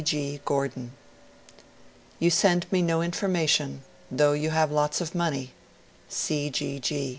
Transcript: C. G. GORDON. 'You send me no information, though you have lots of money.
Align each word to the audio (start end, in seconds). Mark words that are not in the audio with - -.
C. 0.01 0.03
G. 0.03 0.41
GORDON. 0.45 0.93
'You 2.17 2.31
send 2.31 2.65
me 2.71 2.81
no 2.81 3.03
information, 3.03 3.83
though 4.09 4.33
you 4.33 4.49
have 4.49 4.71
lots 4.71 4.99
of 4.99 5.13
money. 5.13 5.53